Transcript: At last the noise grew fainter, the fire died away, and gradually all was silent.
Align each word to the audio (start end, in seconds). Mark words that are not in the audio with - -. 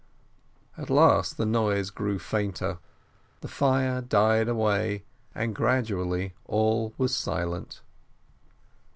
At 0.79 0.89
last 0.89 1.37
the 1.37 1.45
noise 1.45 1.91
grew 1.91 2.17
fainter, 2.17 2.79
the 3.41 3.47
fire 3.47 4.01
died 4.01 4.47
away, 4.47 5.03
and 5.35 5.53
gradually 5.53 6.33
all 6.45 6.95
was 6.97 7.15
silent. 7.15 7.81